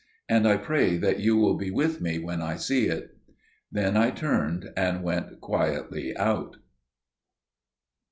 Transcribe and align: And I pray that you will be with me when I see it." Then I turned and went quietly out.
And 0.27 0.47
I 0.47 0.57
pray 0.57 0.97
that 0.97 1.19
you 1.19 1.37
will 1.37 1.53
be 1.55 1.69
with 1.69 2.01
me 2.01 2.17
when 2.17 2.41
I 2.41 2.55
see 2.55 2.85
it." 2.87 3.15
Then 3.71 3.95
I 3.95 4.09
turned 4.09 4.71
and 4.75 5.03
went 5.03 5.39
quietly 5.41 6.17
out. 6.17 6.55